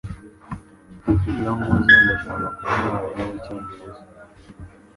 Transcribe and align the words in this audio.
Iyo 1.33 1.51
nkuze, 1.57 1.95
ndashaka 2.03 2.47
kuba 2.55 2.73
umwarimu 2.75 3.23
wicyongereza. 3.31 4.01